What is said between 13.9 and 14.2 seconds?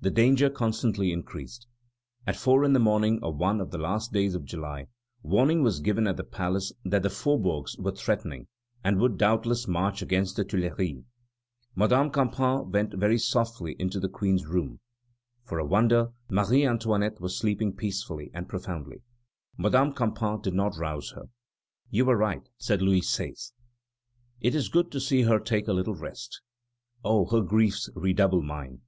the